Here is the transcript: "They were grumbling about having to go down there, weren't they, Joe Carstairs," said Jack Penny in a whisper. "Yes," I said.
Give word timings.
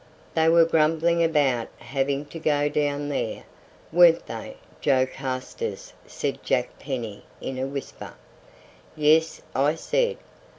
"They 0.33 0.49
were 0.49 0.65
grumbling 0.65 1.23
about 1.23 1.67
having 1.77 2.25
to 2.25 2.39
go 2.39 2.67
down 2.69 3.09
there, 3.09 3.43
weren't 3.93 4.25
they, 4.25 4.57
Joe 4.81 5.05
Carstairs," 5.05 5.93
said 6.07 6.41
Jack 6.41 6.79
Penny 6.79 7.23
in 7.39 7.59
a 7.59 7.67
whisper. 7.67 8.15
"Yes," 8.95 9.43
I 9.55 9.75
said. 9.75 10.17